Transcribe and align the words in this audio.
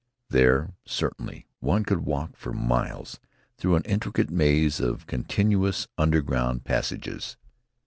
There, 0.29 0.73
certainly, 0.83 1.45
one 1.59 1.83
could 1.83 1.99
walk 1.99 2.35
for 2.35 2.53
miles, 2.53 3.19
through 3.59 3.75
an 3.75 3.83
intricate 3.83 4.31
maze 4.31 4.79
of 4.79 5.05
continuous 5.05 5.87
underground 5.95 6.63
passages. 6.65 7.37